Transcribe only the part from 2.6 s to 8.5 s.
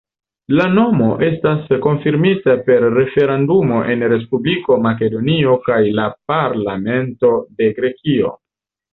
per referendumo en Respubliko Makedonio kaj la parlamento de Grekio.